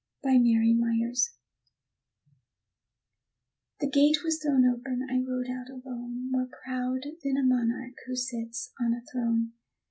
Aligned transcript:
HOW 0.23 0.31
SALVATOR 0.31 0.79
WON 0.79 1.13
The 3.81 3.87
gate 3.91 4.23
was 4.23 4.41
thrown 4.41 4.65
open, 4.67 5.05
I 5.11 5.19
rode 5.23 5.47
out 5.47 5.69
alone, 5.69 6.31
More 6.31 6.47
proud 6.65 7.01
than 7.23 7.37
a 7.37 7.43
monarch 7.43 7.93
who 8.07 8.15
sits 8.15 8.71
on 8.79 8.95
a 8.95 9.01
throne. 9.11 9.51